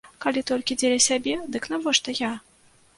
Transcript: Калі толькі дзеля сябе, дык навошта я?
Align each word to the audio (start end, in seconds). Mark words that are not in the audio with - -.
Калі 0.23 0.41
толькі 0.51 0.77
дзеля 0.79 0.97
сябе, 1.09 1.37
дык 1.55 1.71
навошта 1.75 2.21
я? 2.27 2.37